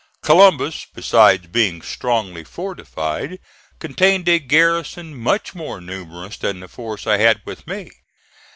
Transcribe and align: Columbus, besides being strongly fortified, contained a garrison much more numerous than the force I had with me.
Columbus, 0.23 0.87
besides 0.91 1.45
being 1.45 1.83
strongly 1.83 2.43
fortified, 2.43 3.37
contained 3.77 4.27
a 4.27 4.39
garrison 4.39 5.13
much 5.15 5.53
more 5.53 5.79
numerous 5.79 6.37
than 6.37 6.59
the 6.59 6.67
force 6.67 7.05
I 7.05 7.17
had 7.17 7.39
with 7.45 7.67
me. 7.67 7.91